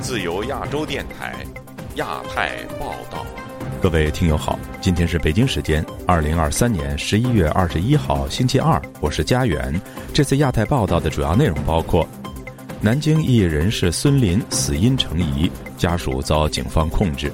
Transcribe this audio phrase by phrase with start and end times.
[0.00, 1.34] 自由亚洲电台，
[1.96, 3.26] 亚太报道。
[3.78, 9.78] 各位听友好，今天是北京时间二零二三年十一月二十一号星期二，我是家园。
[10.14, 12.08] 这次亚太报道的主要内容包括：
[12.80, 17.28] 南京一人士孙林死因成疑，家属遭警方控制；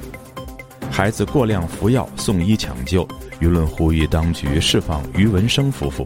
[0.91, 3.07] 孩子过量服药送医抢救，
[3.41, 6.03] 舆论呼吁当局释放于文生夫妇；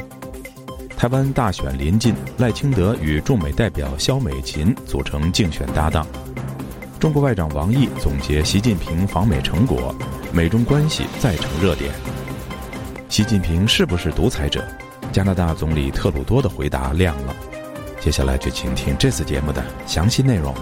[0.98, 6.04] 台湾大选临近，赖清德与驻美代表肖美琴组成竞选搭档；
[6.98, 9.94] 中国外长王毅总结习近平访美成果。
[10.32, 11.92] 美中关系再成热点。
[13.08, 14.66] 习近平是不是独裁者？
[15.12, 17.36] 加拿大总理特鲁多的回答亮了。
[18.00, 20.52] 接下来就请听这次节目的详细内容。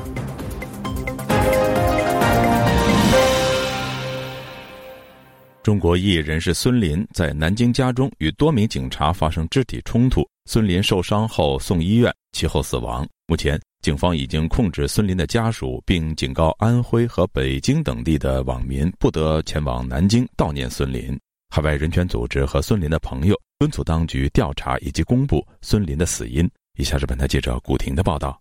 [5.66, 13.04] 中国异议人士孙林在南京家中与多名警察发生肢体冲突，孙林受伤后送医院，其后死亡。
[13.26, 13.60] 目前。
[13.82, 21.18] 警方已经控制孙林的家属，并警告安徽和北京等地的网民不得前往南京悼念孙林。
[21.52, 26.48] 海外人权组织和孙林的朋友敦促当局调查以及公布孙林的死因。
[26.78, 28.40] 以下是本台记者古婷的报道。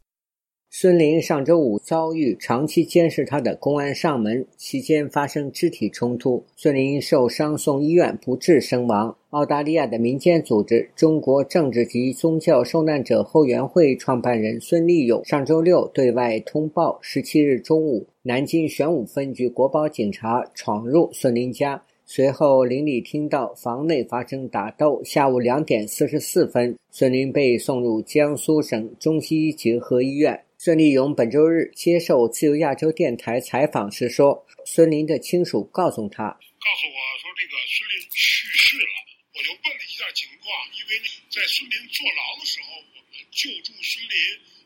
[0.78, 9.16] 孙林上周五遭遇长期监视他的公安上门，期间发生肢体冲突，孙林受伤送医院，不治身亡。
[9.30, 25.02] 澳大利亚的民间组织中国政治及宗教受难者后援会创办人孙立勇上周六对外通报：十七日中午，南京玄武分局国保警察闯入孙林家，随后邻里听到房内发生打斗。
[25.06, 30.38] 下午两点四十四分，孙林被送入江苏省中西医结合医院。
[30.66, 38.98] 孙立勇本周日接受自由亚洲电台采访时说：“孙林的亲属告诉他，告诉我说这个孙林去世了。”
[39.30, 40.98] 我就问了一下情况，因为
[41.30, 44.18] 在孙林坐牢的时候，我们救助孙林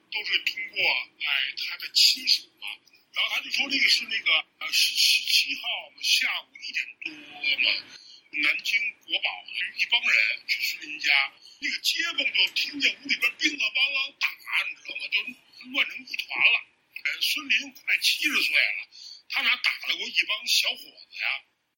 [0.07, 1.27] 都是通过哎
[1.67, 2.71] 他的亲属嘛。
[3.11, 4.31] 然后他就说那个是那个
[4.63, 5.67] 呃十七号
[5.99, 7.11] 下午一点多
[7.59, 7.75] 嘛，
[8.39, 9.27] 南京国保
[9.75, 10.15] 一帮人
[10.47, 11.11] 去孙林家，
[11.59, 14.31] 那个街坊就听见屋里边乒啷乓啷打，
[14.63, 15.03] 你知道吗？
[15.11, 15.19] 就
[15.73, 16.57] 乱成一团了。
[17.21, 18.79] 孙林快七十岁了，
[19.29, 21.27] 他哪打得过一帮小伙子呀？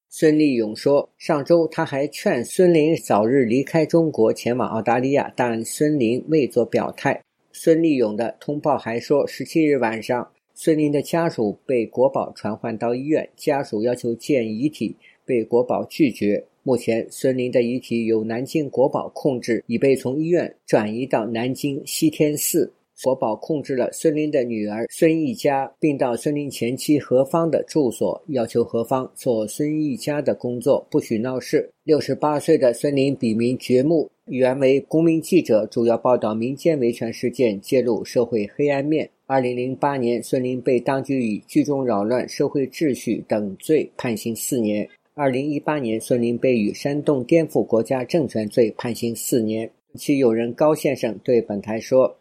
[0.09, 16.45] 孙立勇说：“上周他还劝孙林早日离开中国，前往澳大利亚，但孙林未作表态。”孙立勇的通报还说，十七日晚上，孙林的家属被国宝传唤到医院，家属要求见遗体，被国宝拒绝。
[16.63, 22.71] 目前，孙林的遗体由南京国宝控制，已被从医院转移到南京西天寺。
[23.03, 31.71] 国宝控制了孙林的女儿孙艺佳，并到孙林前妻何芳的住所，要求何芳做孙艺佳的工作，不许闹事。
[31.83, 39.09] 六十八岁的孙林笔名掘木，原为公民记者，主要报道民间维权事件，揭露社会黑暗面。
[39.25, 44.87] 二零零八年，孙林被当局以聚众扰乱社会秩序等罪判刑四年。
[45.15, 49.67] 二零一八年，孙林被以煽动颠覆国家政权罪判刑四年。
[49.95, 52.15] 其友人高先生对本台说。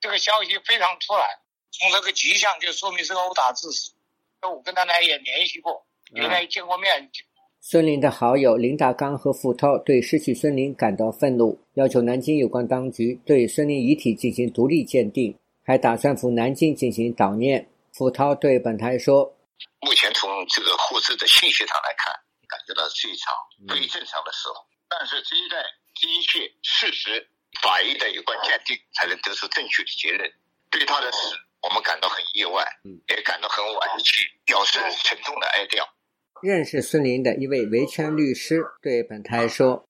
[0.00, 1.26] 这个消息非常突然，
[1.70, 3.92] 从这个迹象就说明是个殴打致死。
[4.40, 7.10] 那我跟他呢也联系过，原来见过面。
[7.60, 17.68] 孙林的好友林大刚和付涛对失去孙林感到愤怒，要求南京有关当局对孙林遗体进行独立鉴定，还打算赴南京进行悼念。
[17.92, 19.34] 付涛对本台说
[19.80, 22.14] ：“目前从这个获知的信息上来看，
[22.46, 23.34] 感觉到是一场
[23.66, 25.62] 非正常的死亡，但是只有在
[25.94, 27.28] 的确事实。”
[27.66, 30.32] 法医的有关鉴定才能得出正确的结论。
[30.70, 32.64] 对他的死，我们感到很意外，
[33.08, 35.82] 也感到很惋惜，表示沉重的哀悼。
[36.42, 39.82] 认识孙林的一位维权律师对本台说：“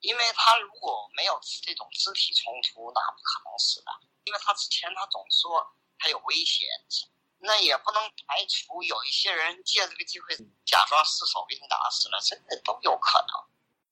[0.00, 3.92] 因为他如果没有这种肢体冲突，那不可能死的。
[4.24, 5.60] 因为他之前他总说
[5.98, 6.64] 他有危险，
[7.40, 10.34] 那也不能排除有一些人借这个机会
[10.64, 13.36] 假装失手给你打死了，这个都有可能。”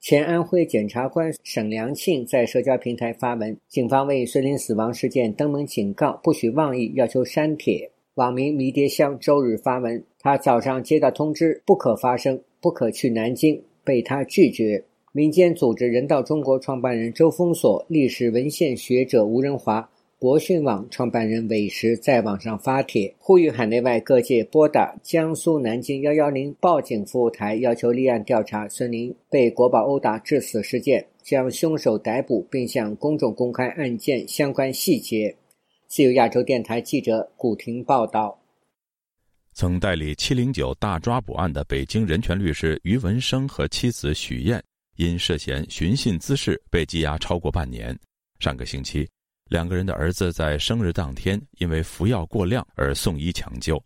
[0.00, 7.90] 前安徽检察官沈良庆在社交平台发文，警方为孙林死亡事件登门警告，不许妄议，要求删帖。
[8.14, 14.84] 网民迷迭香周日发文，他早上接到通知，不可发声，不可去南京，被他拒绝。
[15.12, 19.90] 民间组织人道中国创办人周峰锁、历史文献学者吴仁华。
[20.18, 35.36] 博讯网创办人韦石在网上发帖，呼吁海内外各界拨打江苏南京幺幺零报警服务台，要求立案调查孙林被国宝殴打致死事件，将凶手逮捕，并向公众公开案件相关细节。
[35.86, 38.40] 自由亚洲电台记者古婷报道。
[39.52, 44.64] 曾代理“七零九”大抓捕案的北京人权律师于文生和妻子许燕，
[44.96, 47.94] 因涉嫌寻衅滋事被羁押超过半年。
[48.38, 49.08] 上个星期，
[49.48, 53.82] 两个人的儿子在生日当天因为服药过量而送医抢救。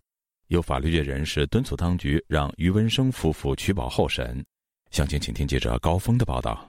[0.48, 4.44] 有法律界人士敦促当局让于文生夫妇取保候审。
[4.90, 6.68] 详情，请听记者高峰的报道。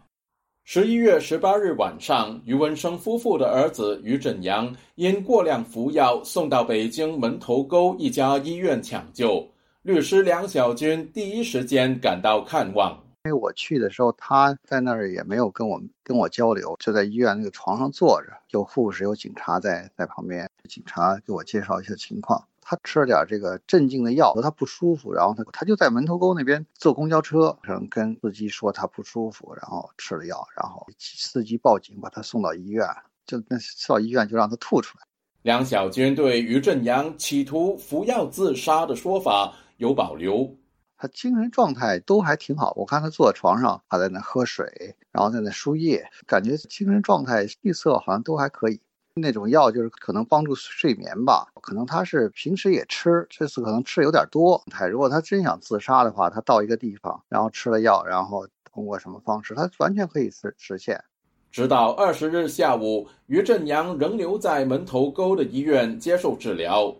[0.63, 9.43] 十一月十八日晚上，于文生夫妇的儿子于振阳因过量服药，送到北京门头沟一家医院抢救。
[9.81, 12.95] 律师梁小军第一时间赶到看望。
[13.23, 22.43] 因为我去的时候，他在那儿也没有跟我跟我交流，就在医院那个床上坐着，有护士、有警察在在旁边，警察给我介绍一些情况。
[22.61, 32.87] 他吃了点这个镇静的药，说他不舒服，然后他他就在门头沟那边坐公交车，然后跟司机说他不舒服，然后吃了药，然后司机报警把他送到医院，
[33.27, 33.57] 就那
[33.87, 35.05] 到医院就让他吐出来。
[35.43, 40.55] 梁小军对于振阳企图服药自杀的说法有保留，
[41.01, 48.79] 他精神状态都还挺好，我看他坐在床上，他在那喝水，然后在那输液，感觉精神状态气色好像都还可以。
[49.15, 54.61] 那种药就是可能帮助睡眠吧，可能他是平时也吃，这次可能吃有点多。
[54.67, 61.03] 他如果他真想自杀的话，他到一个地方，然后吃了药，然后通过什么方式，他完全可以实实现。
[61.51, 66.95] 直到二十日下午，于振阳仍留在门头沟的医院接受治疗。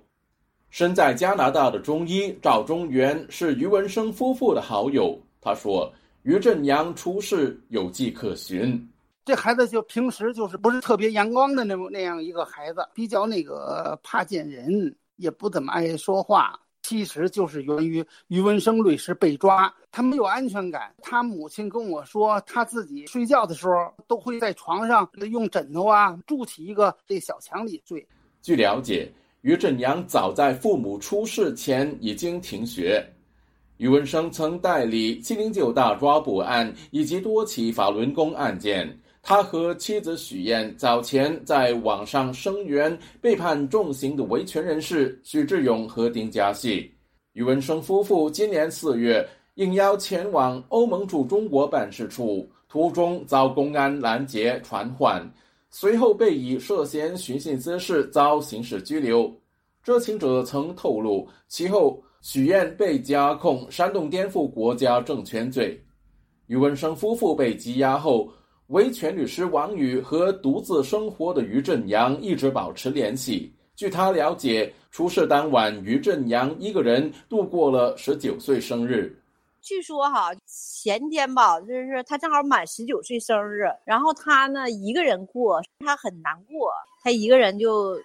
[0.72, 8.90] 身在加拿大的中医赵中元是于文生夫妇的好友，他说：“于振阳出事有迹可循。”
[9.26, 16.58] 这孩子就平时就是不是特别阳光的那么那样一个孩子，比较那个怕见人，也不怎么爱说话。
[16.84, 20.96] 其实就是源于于文生律师被抓，他没有安全感。
[21.02, 28.08] 他母亲跟我说，他自己睡觉的时候都会在床上用枕头啊筑起一个这小墙里睡。
[28.42, 33.04] 据了解，于振阳早在父母出事前已经停学。
[33.78, 38.88] 于文生曾代理七零九大抓捕案以及多起法轮功案件。
[39.24, 46.92] 他和妻子许燕早前在网上声援被判重刑的维权人士许志勇和丁家系。
[47.34, 55.24] 于文生夫妇今年四月应邀前往欧盟驻中国办事处，途中遭公安拦截传唤，
[55.72, 59.34] 随后被以涉嫌寻衅滋事遭刑事拘留。
[59.84, 65.84] 知情者曾透露，其后许燕被加控煽动颠覆国家政权罪。
[66.46, 68.32] 于文生夫妇被羁押后。
[68.68, 73.54] 维权律师王宇和独自生活的于振阳一直保持联系。
[73.76, 79.14] 据他了解，出事当晚，于振阳一个人度过了十九岁生日。
[79.62, 86.72] 据说哈，前天吧，就是他正好满十九岁生日，然后他呢一个人过，他很难过，
[87.04, 87.96] 他一个人就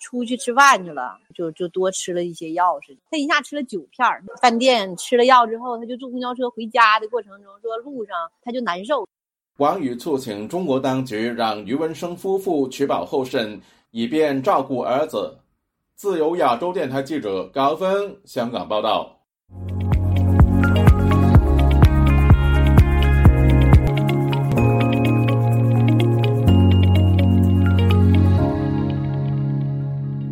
[0.00, 3.00] 出去吃饭去了，就就多吃了一些药似的。
[3.10, 4.06] 他一下吃了九片
[4.40, 9.08] 饭店吃了药之后，他就坐公交车回家的过程中，说路上他就难受。
[9.58, 13.60] 王宇促请中国当局让于文生夫妇取保候审，
[13.92, 15.38] 以便照顾儿子。
[15.94, 19.20] 自由亚洲电台记者高峰香港报道。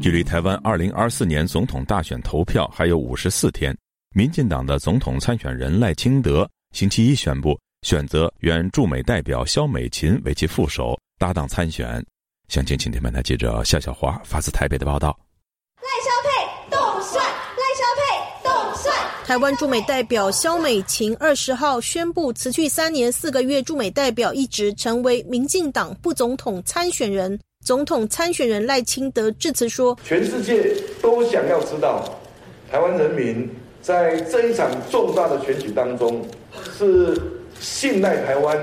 [0.00, 3.76] 距离台湾二零二四年总统大选投票还有五十四天，
[4.14, 7.58] 民进党的总统参选人赖清德星期一宣布。
[7.82, 12.04] 选择原驻美代表肖美琴为其副手搭档参选。
[12.48, 15.18] 详情，请听本台记者夏小华发自台北的报道。
[15.76, 18.94] 赖萧配动算，赖萧配动算。
[19.24, 27.38] 台湾驻美代表肖美琴二十号宣布辞去三年四个月驻美代表一职，成为民进党副总统参选人。
[27.64, 32.18] 总统参选人赖清德致辞说：“全世界都想要知道，
[32.70, 33.48] 台湾人民
[33.82, 36.24] 在这一场重大的选举当中
[36.76, 37.16] 是。”
[37.60, 38.58] 信赖台湾，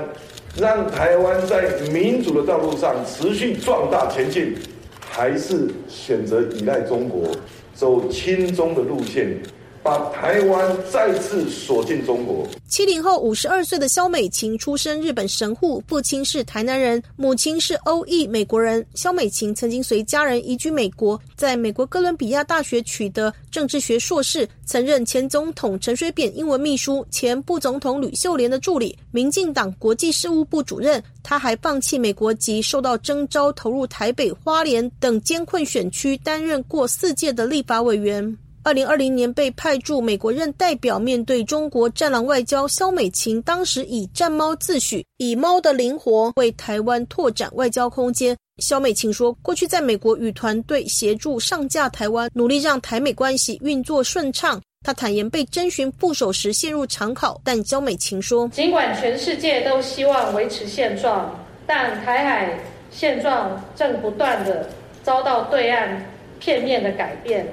[0.56, 4.56] 让台湾在民主的道路上持续壮大前进，
[4.98, 7.28] 还是选择依赖中国，
[7.76, 9.40] 走亲中的路线？
[9.88, 12.46] 把台湾再次锁进中国。
[12.68, 18.84] 七零后五十二岁的肖美琴出身日本神户，父亲是台南人，母亲是欧裔美国人。
[18.94, 31.02] 肖美琴曾经随家人移居美国，在美国哥伦比亚大学取得政治学硕士，曾任前总统陈水扁英文秘书、前副总统吕秀莲的助理、民进党国际事务部主任。
[31.22, 38.36] 他还放弃美国籍，受到征召投入台北、花莲等艰困选区，担任过四届的立法委员。
[38.68, 48.36] 二零二零年被派驻美国任代表，面对中国战狼外交，肖美琴当时以战猫自诩，以猫的灵活为台湾拓展外交空间。
[48.58, 54.60] 肖美琴说，过去在美国与团队协助上架台湾，努力让台美关系运作顺畅。
[54.84, 62.60] 他坦言被征询副手时陷入长考，但肖美琴说，尽管全世界都希望维持现状，但台海
[62.90, 64.68] 现状正不断的
[65.02, 66.04] 遭到对岸
[66.38, 67.46] 片面的改变，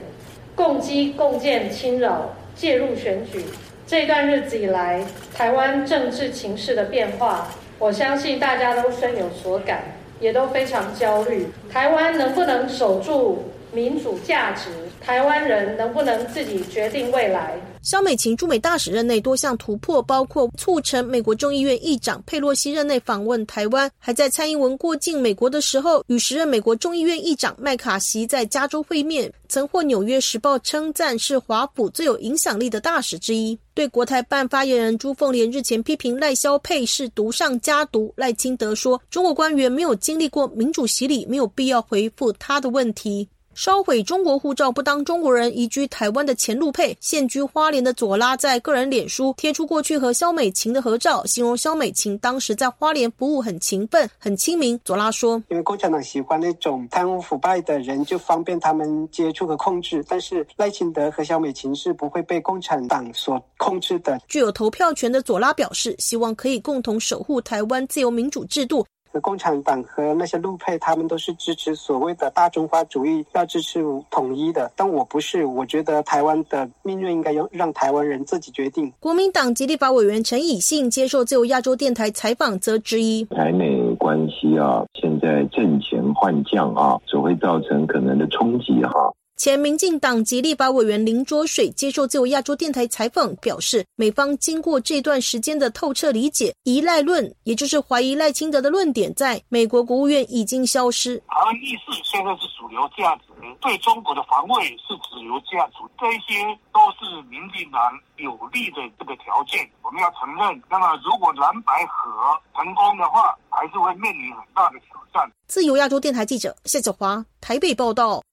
[0.55, 3.43] 共击共建侵扰，介入选举。
[3.85, 7.47] 这段日子以来，台湾政治情势的变化，
[7.77, 9.83] 我相信大家都深有所感，
[10.19, 11.47] 也都非常焦虑。
[11.71, 13.43] 台湾能不能守住
[13.75, 14.69] 民主价值？
[15.01, 17.53] 台湾人能不能自己决定未来？
[17.83, 33.59] 肖美琴驻美大使任内多项突破，包括促成美国众议院议长佩洛西任内访问台湾，还在蔡英文过境美国的时候，与时任美国众议院议长麦卡锡在加州会面，曾获《纽约时报》称赞是华府最有影响力的大使之一。
[33.75, 43.27] 对国台办发言人朱凤莲日前批评赖萧佩是毒上加毒，赖清德说中国官员没有经历过民主洗礼，没有必要回复他的问题。
[43.55, 54.77] 烧毁中国护照不当中国人移居台湾的前陆配，现居花莲的左拉在个人脸书贴出过去和肖美琴的合照，形容肖美琴当时在花莲服务很勤奋、很亲民。
[54.83, 60.03] 左拉说：“因为共产党喜欢那种贪污腐败的人，就方便他们接触和控制。
[60.05, 68.85] 但是赖清德和肖美琴是不会被共产党所控制的。”具有投票权的左拉表示，希望可以共同守护台湾自由民主制度。
[69.21, 74.71] 共产党和那些陆配，他们都是支持所谓的大中华主义，要支持统一的。
[74.75, 78.91] 但我不是，我觉得台湾的命运应该由让台湾人自己决定。
[78.99, 89.13] 国民党及立法委员陈以信接受自由亚洲电台采访，则质疑台美关系啊，现在阵前换将啊，只会造成可能的冲击哈。
[89.37, 101.17] 前民进党籍立法委员林卓水接受自由亚洲电台采访，表示，美方经过这段时间的透彻理解，依赖论，也就是怀疑赖清德的论点，在美国国务院已经消失。
[101.27, 103.23] 台湾意识现在是主流价值，
[103.59, 107.81] 对中国的防卫是主流价值，这些都是民进党
[108.15, 110.63] 有利的这个条件，我们要承认。
[110.69, 115.29] 那么，如果蓝白合成功的话，还是会面临很大的挑战。
[115.47, 118.23] 自由亚洲电台记者谢子华台北报道。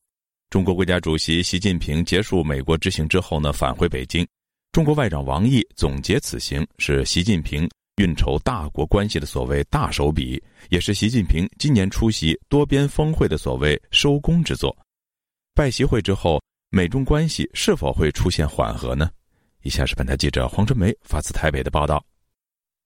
[0.53, 4.23] 中国国家主席习近平结束美国之行之后呢，返回北京。
[4.71, 7.67] 中国外长王毅总结此行是习近平
[7.97, 14.77] 运筹大国关系的所谓大手笔，也是习近平今年出席多边峰会的所谓收工之作。
[15.55, 19.09] 拜习会之后，美中关系是否会出现缓和呢？
[19.63, 22.05] 以下是本台记者黄春梅发自台北的报道。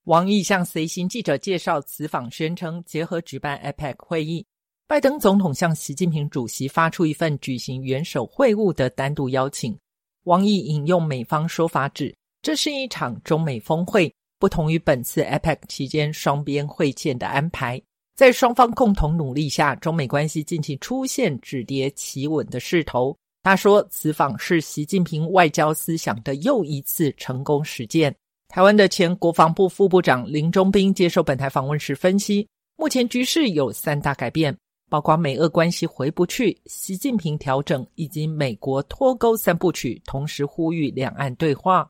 [0.05, 4.45] 王毅向随行记者介绍此访，宣称结合举办 APEC 会议。
[4.87, 9.77] 拜登总统向习近平主席发出一份举行元首会晤的单独邀请。
[10.23, 17.81] 王毅引用美方说法指，这是一场中美峰会，不同于本次 APEC 期间双边会见的安排。
[18.15, 23.13] 在双方共同努力下，中美关系近期出现止跌企稳的势头。
[23.43, 28.15] 他说，此访是习近平外交思想的又一次成功实践。
[28.47, 34.57] 台湾的前国防部副部长林中斌接受本台访问时分析，目前局势有三大改变。
[34.89, 41.89] 包括美俄关系回不去、习近平调整以及美国脱钩三部曲，同时呼吁两岸对话。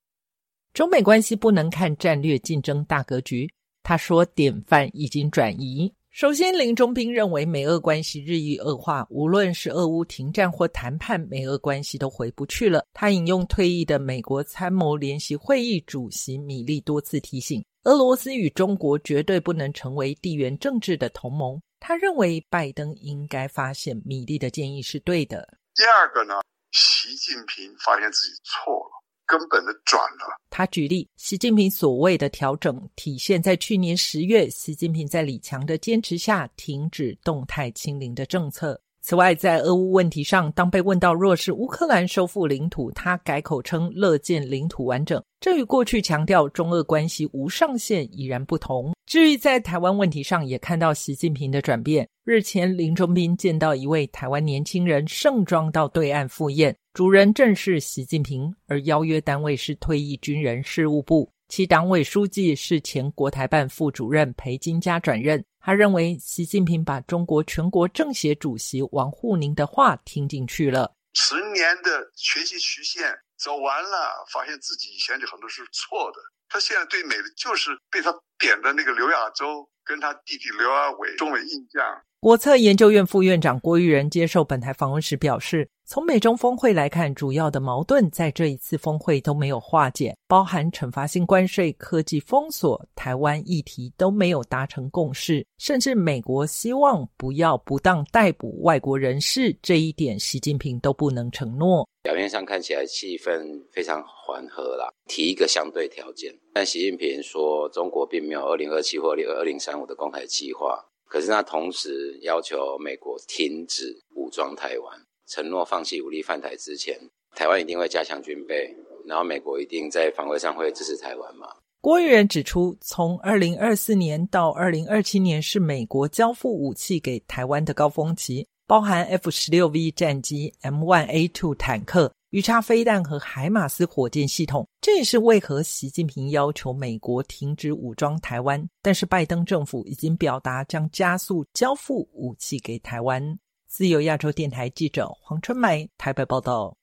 [0.73, 3.49] 中美关系不能看战略竞争大格局，
[3.83, 5.91] 他说典范已经转移。
[6.09, 12.83] 首先，林中斌认为美俄关系日益恶化，无论是俄乌停战或谈判，美俄关系都回不去了。
[12.93, 21.61] 他引用退役的美国参谋联席会议主席米利多次提醒，俄罗斯与中国绝对不能成为地缘政治的同盟。
[21.79, 25.57] 他认为拜登应该发现米利的建议是对的。
[25.75, 26.41] 第二个呢，
[26.71, 30.37] 习近平发现自己错了，根本的转了。
[30.49, 38.81] 他举例，习近平所谓的调整，体现在去年十月，习近平在李强的坚持下，停止动态清零的政策。
[39.07, 48.93] 此外，在俄乌问题上，当被问到若是乌克兰收复领土，他改口称乐见领土完整，这与过去强调中俄关系无上限已然不同。
[49.05, 52.05] 至于在台湾问题上，也看到习近平的转变。
[52.25, 65.41] 日前，林中斌见到一位台湾年轻人盛装到对岸赴宴，主人正是习近平，而邀约单位是退役军人事务部，其党委书记是前国台办副主任裴金佳转任。
[65.67, 70.95] 他认为，习近平把中国全国政协主席王沪宁的话听进去了。
[71.13, 76.19] 十年的学习曲线走完了，发现自己以前的很多是错的。
[76.47, 81.83] 他现在对美的就是被他贬的那个刘亚洲跟他弟弟刘亚伟中美印象。
[82.21, 101.87] 国策研究院副院长郭玉仁接受本台访问时表示，从美中峰会来看，主要的矛盾在这一次峰会都没有化解，包含惩罚性关税、科技封锁、台湾议题都没有达成共识，甚至美国希望不要不当逮捕外国人士这一点，习近平都不能承诺。
[102.03, 110.83] 表面上看起来气氛非常缓和啦，提一个相对条件，但习近平说中国并没有二零二七或二零三五的公开计划。
[111.09, 116.97] 可是他同时要求美国停止武装台湾，承诺放弃武力犯台之前，
[117.35, 118.73] 台湾一定会加强军备，
[119.05, 121.47] 然后美国一定在防卫上会支持台湾嘛？
[121.79, 134.67] 郭玉仁指出，从二零二四年到二零二七年是美国交付武器给台湾的高峰期，包含 F 十六 V 战机、M one A two 坦克、鱼叉飞弹和海马斯火箭系统。
[134.81, 138.67] 这也是为何习近平要求美国停止武装台湾。
[138.81, 143.37] 但是拜登政府已经表达将加速交付武器给台湾。
[143.77, 146.75] 自由亚洲电台记者黄春梅台北报道。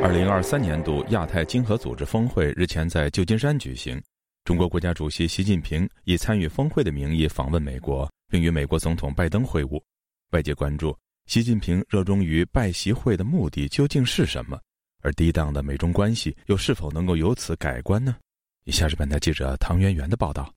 [0.00, 4.00] 二零二三年度亚太经合组织峰会日前在旧金山举行，
[4.44, 9.82] 中国国家主席习近平以参与峰会的名义访问美国，并与美国总统拜登会晤。
[10.30, 14.58] 外界关注习近平热衷于拜习会的目的究竟是什么，
[15.00, 18.16] 而低档的美中关系又是否能够由此改观呢？
[18.64, 20.52] 以下是本台记者唐媛媛的报道。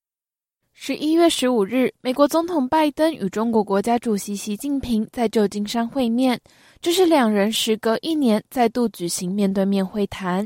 [0.74, 6.38] 十一月十五日，美国总统拜登与中国国家主席习近平在旧金山会面。
[6.81, 10.45] 这是两人时隔一年再度举行面对面会谈。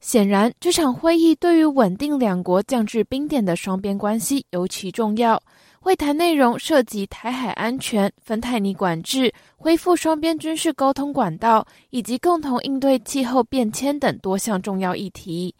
[0.00, 5.40] 显然，这场会议对于稳定两国降至冰点的双边关系尤其重要。
[5.80, 15.54] 会谈内容涉及台海安全、芬太尼管制、恢复双边军事沟通管道以及共同应对气候变迁等多项重要议题。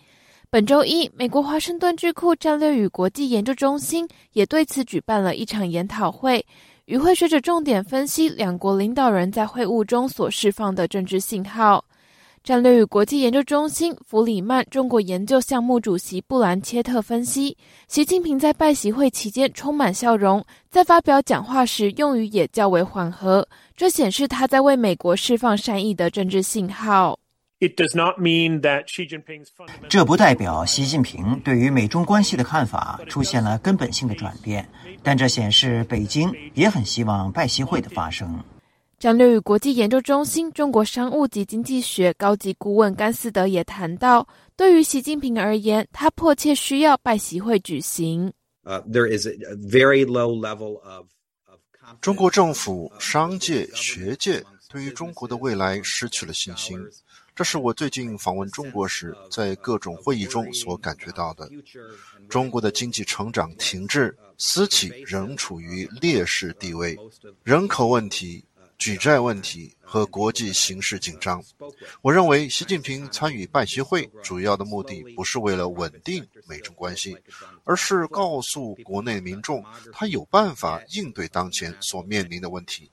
[0.51, 6.45] 本周一，美国华盛顿智库战略与国际研究中心也对此举办了一场研讨会。
[6.87, 11.85] 与会学者重点分析两国领导人在会晤中所释放的政治信号。
[12.49, 17.55] 战略与国际研究中心弗里曼中国研究项目主席布兰切特分析，
[17.89, 27.19] 习近平在拜习会期间充满笑容，在发表讲话时用语也较为缓和，这显示他在为美国释放善意的政治信号。
[29.91, 34.67] 这不代表习近平对于美中关系的看法出现了根本性的转变，
[35.03, 38.43] 但这显示北京也很希望拜习会的发生。
[38.99, 48.33] 战略与国际研究中心中国商务及经济学高级顾问甘斯德也谈到，对于习近平而言，他迫切需要拜习会举行。
[52.01, 56.77] 中国政府、商界、学界对于中国的未来失去了信心。
[57.37, 61.49] 这是我最近访问中国时，在各种会议中所感觉到的。
[62.29, 66.99] 中国的经济成长停滞，私企仍处于劣势地位，
[67.45, 68.45] 人口问题、
[68.79, 71.43] 举债问题和国际形势紧张。
[72.01, 77.17] 我认为，习近平参与拜习会主要的目的不是为了稳定美中关系，
[77.65, 82.91] 而是告诉国内民众，他有办法应对当前所面临的问题。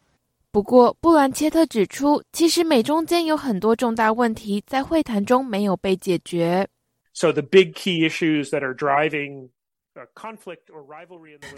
[0.52, 6.67] 不过，布兰切特指出，其实美中间有很多重大问题在会谈中没有被解决。
[7.13, 9.50] So the big key issues that are driving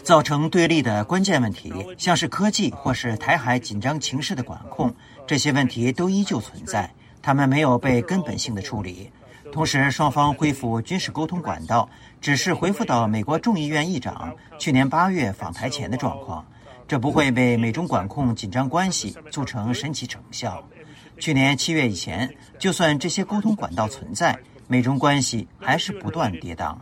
[0.02, 4.94] 造成对立的关键问题，像是科技或是台海紧张情势的管控，
[5.26, 6.88] 这些问题都依旧存在，
[7.20, 9.10] 他们没有被根本性的处理。
[9.50, 11.88] 同时，双方恢复军事沟通管道，
[12.20, 16.44] 只是恢复到美国众议院议长去年八月访台前的状况。
[16.86, 20.62] 这不会为美中管控紧张关系促成神奇成效。
[21.18, 26.76] 去年七月以前，就算这些沟通管道存在，美中关系还是不断跌宕。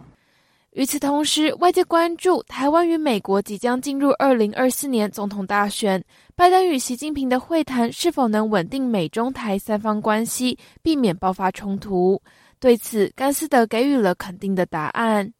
[0.76, 12.20] 与此同时，外界关注台湾与美国即将进入二零二四年总统大选，拜登与习近平的会谈是否能稳定美中台三方关系，避免爆发冲突？
[12.60, 15.32] 对此，甘斯德给予了肯定的答案。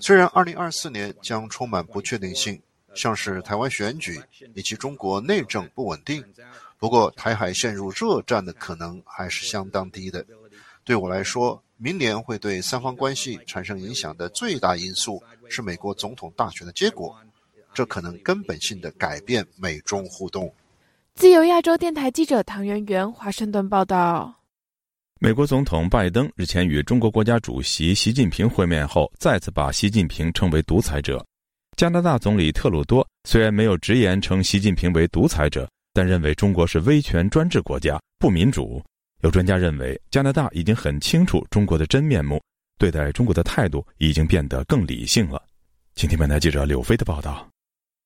[0.00, 2.62] 虽然二零二四年将充满不确定性，
[2.94, 4.16] 像是台湾选举
[4.54, 6.22] 以及中国内政不稳定，
[6.78, 10.24] 不过台海陷入热战的可能还是相当低的。
[10.84, 17.16] 对我来说，明年会对三方关系产生影响的最大因素是美国总统大选的结果，
[17.74, 20.52] 这可能根本性的改变美中互动。
[21.14, 24.34] 自由亚洲电台记者唐媛媛华盛顿报道。
[25.20, 31.24] 美国总统拜登日前与中国国家主席习近平会面后，再次把习近平称为独裁者。
[31.76, 38.82] 加拿大总理特鲁多虽然没有直言称习近平为独裁者，但认为中国是威权专制国家，不民主。
[39.24, 42.38] 有专家认为，加拿大已经很清楚中国的真面目，
[42.78, 45.42] 对待中国的态度已经变得更理性了。
[45.94, 47.48] 请听本台记者柳飞的报道。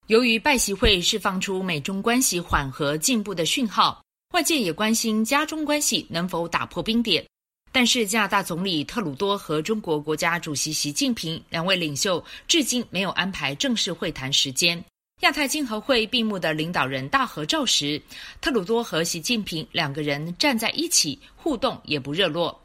[0.06, 4.00] 由于拜习会释放出美中关系缓和进步的讯号。
[4.32, 7.26] 外界也关心加中关系能否打破冰点，
[7.72, 14.84] 但是加拿大总理特鲁多和中国国家主席习近平两位领袖至今没有安排正式会谈时间。
[15.20, 18.00] 亚太经合会闭幕的领导人大合照时，
[18.40, 22.56] 特鲁多和习近平两个人站在一起，互动也不热络。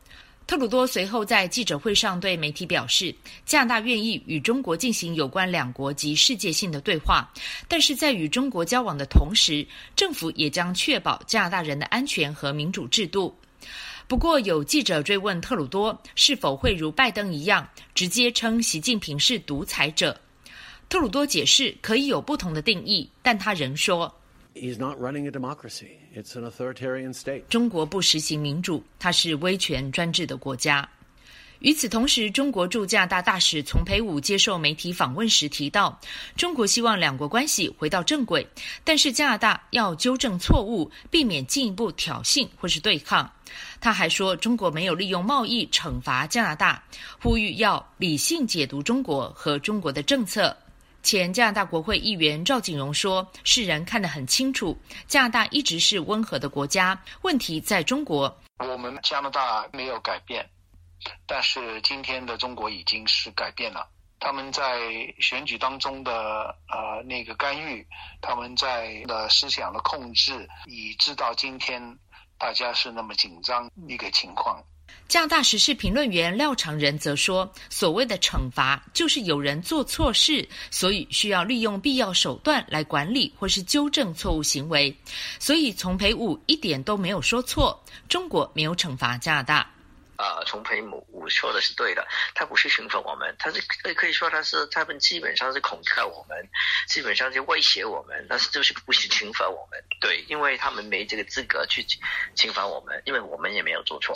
[0.45, 3.13] 特鲁多随后在记者会上对媒体表示，
[3.43, 7.27] 加拿大愿意与中国进行有关两国及世界性的对话，
[7.67, 13.35] 但是在与中国交往的同时，政府也将确保加拿大人的安全和民主制度。
[14.07, 20.15] 不过，有记者追问特鲁多是否会如拜登一样直接称习近平是独裁者，
[20.89, 24.13] 特鲁多解释可以有不同的定义，但他仍说。
[24.55, 25.97] He's not running a democracy.
[26.15, 27.43] It's an authoritarian state.
[27.49, 30.87] 中国不实行民主，它是威权专制的国家。
[31.59, 35.97] 与此同时，中国驻加拿大大使丛培武接受媒体访问时提到，
[36.35, 38.45] 中国希望两国关系回到正轨，
[38.83, 43.31] 但是加拿大要纠正错误，避免进一步挑衅或是对抗。
[43.79, 46.83] 他还说，中国没有利用贸易惩罚加拿大，
[47.19, 50.55] 呼吁要理性解读中国和中国的政策。
[51.03, 58.33] 前加拿大国会议员赵景荣说：“世人看得很清楚，加拿大一直是温和的国家，问题在中国。
[58.59, 60.49] 我们加拿大没有改变，
[61.27, 63.85] 但是今天的中国已经是改变了。
[64.21, 64.79] 他们在
[65.19, 67.85] 选举当中的呃那个干预，
[68.21, 71.83] 他们在的思想的控制，以致到今天
[72.37, 74.63] 大家是那么紧张一个情况。”
[75.07, 84.95] 加拿大时事评论员廖长仁则说：“所谓的惩罚，就是有人做错事，所以需要利用必要手段来管理或是纠正错误行为。
[85.39, 87.79] 所以，丛培武一点都没有说错，
[88.09, 89.69] 中国没有惩罚加拿大。
[90.15, 93.61] 啊，丛培武说的是对的，他不是惩罚我们，他是
[93.93, 96.37] 可以说他是他们基本上是恐吓我们，
[96.87, 99.83] 基本上就威胁我们，但是就是不是惩罚我们。
[99.99, 101.85] 对，因为他们没这个资格去
[102.35, 104.15] 惩罚我们，因为我们也没有做错。”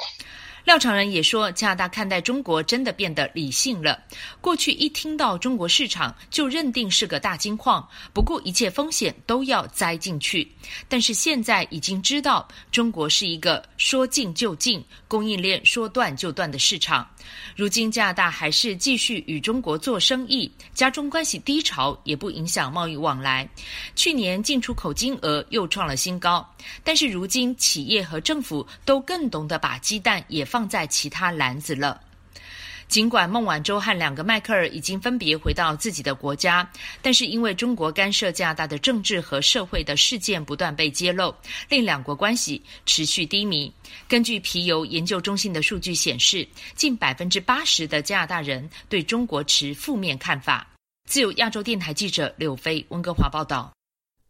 [0.67, 4.03] 廖长仁也说，加拿大看待中国真的变得理性了。
[4.41, 10.45] 过去一听到中国市场就认定是个大金矿，不顾一切风险都要栽进去。
[10.89, 17.07] 但是现在已经知道，中国是一个说进就进、供应链说断就断的市场。
[17.55, 23.49] 如今加拿大还是继续与中国做生意，加中关系低潮也不影响贸易往来。
[23.95, 26.45] 去年进出口金额又创了新高，
[26.83, 32.01] 但是如今企业和政府都更懂得把鸡蛋也放放在其他篮子了。
[32.87, 36.67] 尽管孟晚舟和两个迈克尔已经分别回到自己的国家，
[36.99, 41.31] 但是因为中国干涉加拿大的政治和社会的事件不断被揭露，
[41.69, 43.71] 令两国关系持续低迷。
[44.07, 50.65] 根据皮尤研究中心的数据显示，近百分之八十的加拿大人对中国持负面看法。
[51.07, 53.76] 自由亚洲电台记者柳飞温哥华报道。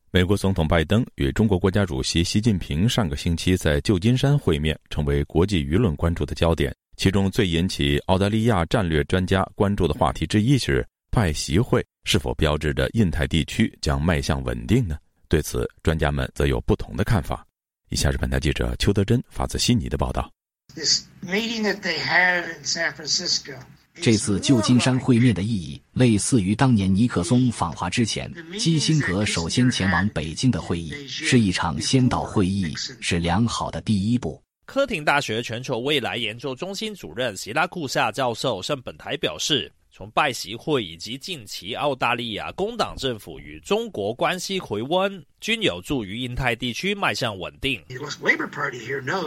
[0.09, 6.73] 美国总统拜登与中国国家主席习近平上个星期在旧金山会面，成为国际舆论关注的焦点。
[6.95, 14.97] 其中最引起澳大利亚战略专家关注的话题之一是，拜习会是否标志着印太地区将迈向稳定呢？
[15.27, 17.45] 对此，专家们则有不同的看法。
[17.89, 20.31] 以下是本台记者邱德珍发自悉尼的报道。
[20.73, 23.57] This meeting that they had in San Francisco.
[24.01, 34.41] 这次旧金山会面的意义，类似于当年尼克松访华之前，基辛格首先前往北京的会议，是一场先导会议，是良好的第一步。
[34.65, 47.83] 科廷大学全球未来研究中心主任席拉库夏教授向本台表示，从拜习会以及近期澳大利亚工党政府与中国关系回温，均有助于印太地区迈向稳定。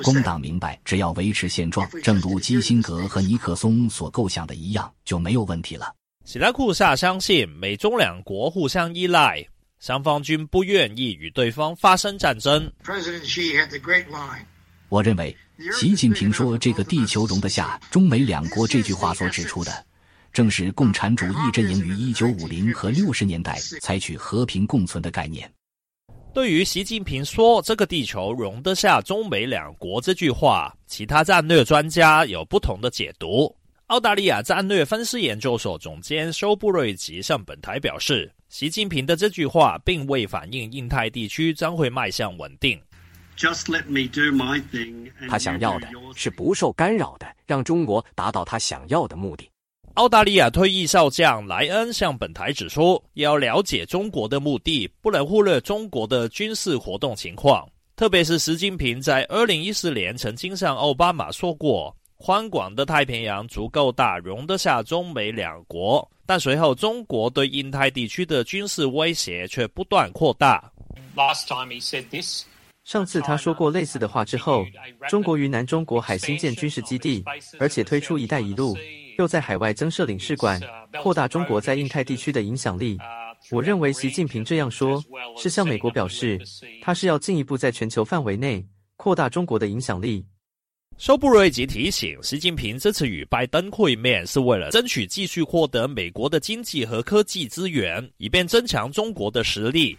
[0.04, 5.92] 工党明白，只要维持现状，正如基辛格和尼克松所构想的一样，就没有问题了。
[6.24, 9.44] 希拉库萨相信，美中两国互相依赖，
[9.80, 12.72] 双方均不愿意与对方发生战争。
[14.88, 15.36] 我认为，
[15.72, 19.84] 习近平说“这个地球容得下中美两国”这句话所指出的，
[20.32, 25.50] 正是共产主义阵营于一九五零和六十年代采取和平共存的概念。
[26.32, 33.52] 对于习近平说“这个地球容得下中美两国”这句话，其他战略专家有不同的解读。
[33.86, 42.80] 澳大利亚战略分析研究所总监修布瑞吉向本台表示，习近平的这句话并未反映印太地区将会迈向稳定。
[45.28, 49.50] 他想要的是不受干扰的，让中国达到他想要的目的。
[49.94, 57.68] 澳大利亚退役少将莱恩向本台指出，要了解中国的目的，不能忽略中国的军事活动情况。
[57.96, 66.08] 特别是习近平在二零一四年曾经向奥巴马说过，宽广的太平洋足够大，容得下中美两国。
[66.24, 70.72] 但随后，中国对印太地区的军事威胁却不断扩大。
[71.16, 72.44] Last time he said this.
[72.84, 74.64] 上次他说过类似的话之后，
[75.08, 77.22] 中国于南中国海新建军事基地，
[77.58, 78.74] 而且推出“一带一路”，
[79.20, 80.58] 又在海外增设领事馆，
[81.02, 82.98] 扩大中国在印太地区的影响力。
[83.50, 85.02] 我认为习近平这样说，
[85.36, 86.40] 是向美国表示，
[86.82, 90.24] 他是要进一步在全球范围内扩大中国的影响力。
[90.96, 99.96] 肖布瑞吉提醒，习近平这次与拜登会面是为了争取继续获得美国的经济和科技资源，以便增强中国的实力。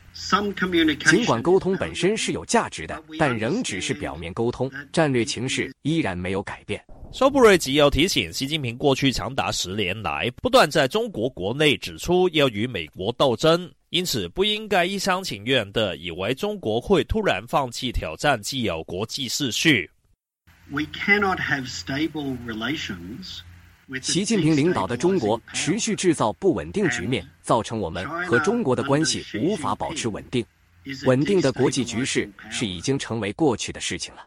[1.09, 6.83] 尽管沟通本身是有价值的，但仍只是表面沟通，战略情势依然没有改变。
[7.13, 19.89] 肖布瑞吉要提醒习近平，过去长达十年来，不断在中国国内指出要与美国斗争，因此不应该一厢情愿的以为中国会突然放弃挑战既有国际秩序。
[24.01, 30.45] 习近平领导的中国持续制造不稳定局面，造成我们和中国的关系无法保持稳定。
[31.05, 34.21] 稳定的国际局势是已经成为过去的事情了。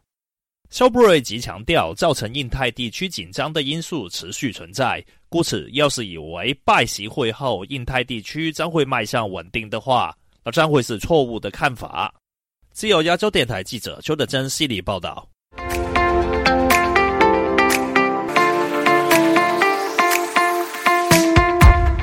[0.74, 10.12] 肖布瑞吉强调，造成印太地区紧张的因素持续存在，故此，要是以为拜习会后印太地区将会迈向稳定的话，
[10.44, 12.12] 那将会是错误的看法。
[12.72, 15.24] 自由亚洲电台记者邱德珍悉尼报道。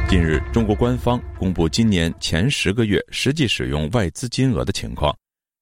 [0.08, 5.14] 近日，中国官方公布今年前十个月实际使用外资金额的情况。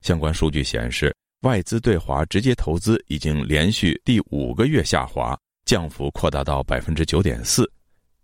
[0.02, 1.12] 相关数据显示，
[1.43, 7.69] 外资对华直接投资已经连续第五个月下滑，降幅扩大到百分之九点四。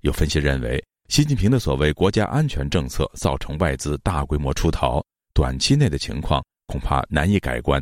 [0.01, 5.01] 有分析认为，习近平的所谓国家安全政策造成外资大规模出逃，
[5.33, 7.81] 短期内的情况恐怕难以改观。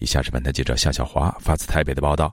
[0.00, 2.30] 以下是本台记者夏小华发自台北的报道。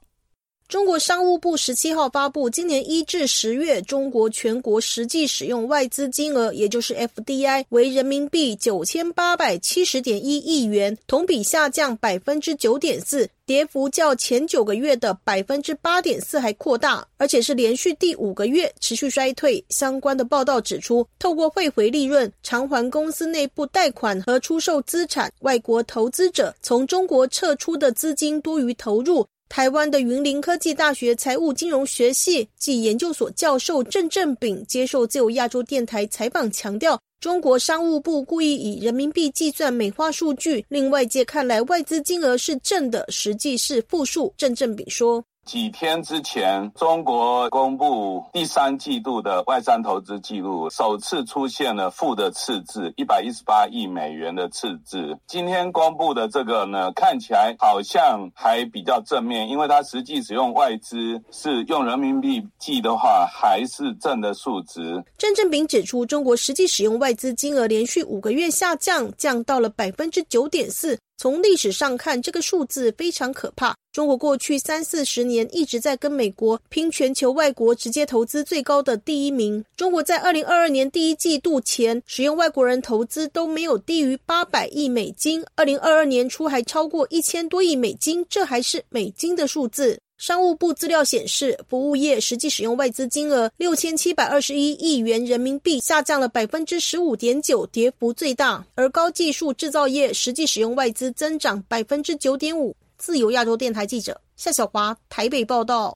[0.67, 19.63] 中国商务部十七号发布，今年一至十月，中国全国实际使用外资金额，也就是 FDI，为人民币九千八百七十点一亿元，同比下降百分之九点四，跌幅较前九个月的百分之八点四还扩大，而且是连续第五个月持续衰退。
[19.69, 29.23] 相关的报道指出，透过汇回利润偿还公司内部贷款和出售资产，外国投资者从中国撤出的资金多于投入。
[29.55, 44.33] 台湾的云林科技大学财务金融学系暨研究所教授郑正炳接受自由亚洲电台采访，强调中国商务部故意以人民币计算美化数据，令外界看来外资金额是正的，实际是负数。
[44.35, 45.23] 郑正炳说。
[45.45, 55.15] 几天之前，中国公布第三季度的外商投资记录，首次出现了负的赤字，一百一十八亿美元的赤字。
[55.27, 65.03] 今天公布的这个呢，看起来好像还比较正面，因为它实际使用外资是用人民币计的话，还是正的数值。
[65.15, 70.97] 郑正炳指出，中国实际使用外资金额连续五个月下降，降到了百分之九点四。
[71.17, 73.75] 从历史上看，这个数字非常可怕。
[73.93, 79.63] 中国过去三四十年一直在跟美国拼全球外国直接投资最高的第一名。
[79.77, 89.97] 中国在二零二二年第一季度前使用外国人投资都没有低于八百亿美金，二零二二年初还超过一千多亿美金，这还是美金的数字。
[90.17, 98.65] 商务部资料显示，服务业实际使用外资金额六千七百二十一亿元人民币，下降了百分之十五点九，跌幅最大。
[98.75, 102.75] 而高技术制造业实际使用外资增长百分之九点五。
[102.97, 105.95] 自由亚洲电台记者夏小华台北报道。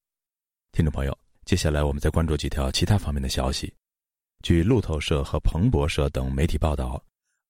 [0.73, 3.73] 听众朋友，接下来我们再关注几条其他方面的消息。
[4.43, 7.01] 据路透社和彭博社等媒体报道，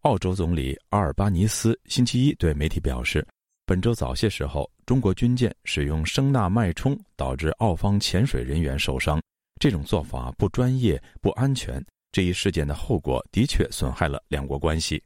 [0.02, 3.26] 澳洲总理阿尔巴尼斯星期一对媒体表示。
[3.70, 9.22] 本周早些时候，中国军舰使用声呐脉冲，导致澳方潜水人员受伤。
[9.60, 11.80] 这种做法不专业、不安全。
[12.12, 15.00] 这一事件的后果的确损害了两国关系。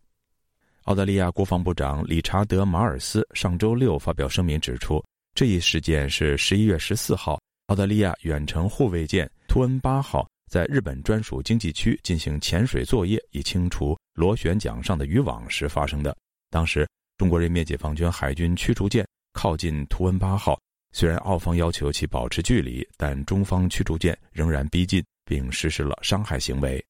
[0.83, 5.03] 澳大利亚国防部长理查德·马尔斯上周六发表声明指出，
[5.35, 16.15] 这一事件是十一月十四号，澳大利亚远程护卫舰图恩八号在日本专属经济区进行潜水作业，以清除螺旋桨上的渔网时发生的。
[16.49, 16.87] 当时。
[17.23, 20.59] 中国人民解放军海军驱逐舰靠近图恩八号，
[20.91, 26.83] 虽然澳方要求其保持距离，但中方驱逐舰仍然逼近，并实施了伤害行为。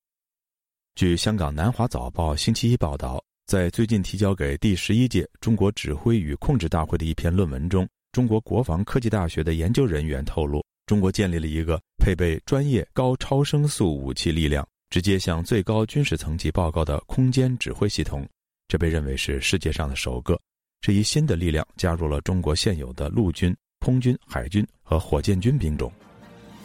[0.95, 18.27] 据香港南华早报星期一报道，在最近提交给第十一届中国指挥与控制大会的一篇论文中，中国国防科技大学的研究人员透露，中国建立了一个配备专业高超声速武器力量、直接向最高军事层级报告的空间指挥系统。
[18.73, 20.35] 这被认为是世界上的首个。
[20.81, 25.91] 这一新的力量加入了中国现有的陆军、空军、海军和火箭军兵种。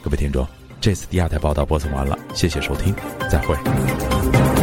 [0.01, 0.49] 各位听众，
[0.81, 2.94] 这次第二台报道播送完了，谢谢收听，
[3.31, 4.58] 再会。